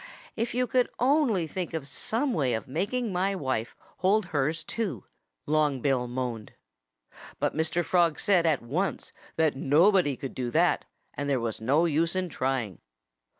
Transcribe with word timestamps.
"If 0.35 0.55
you 0.55 0.65
could 0.65 0.89
only 0.97 1.45
think 1.45 1.75
of 1.75 1.87
some 1.87 2.33
way 2.33 2.55
of 2.55 2.67
making 2.67 3.13
my 3.13 3.35
wife 3.35 3.75
hold 3.97 4.25
hers 4.25 4.63
too!" 4.63 5.03
Long 5.45 5.79
Bill 5.79 6.07
moaned. 6.07 6.53
But 7.39 7.55
Mr. 7.55 7.85
Frog 7.85 8.19
said 8.19 8.47
at 8.47 8.63
once 8.63 9.11
that 9.35 9.55
nobody 9.55 10.17
could 10.17 10.33
do 10.33 10.49
that, 10.49 10.85
and 11.13 11.29
there 11.29 11.39
was 11.39 11.61
no 11.61 11.85
use 11.85 12.15
in 12.15 12.29
trying. 12.29 12.79